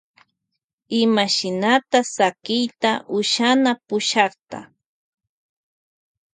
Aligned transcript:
Imashnata 1.01 1.99
shakiyta 2.13 2.91
ushana 3.17 3.71
pushakta. 3.87 4.59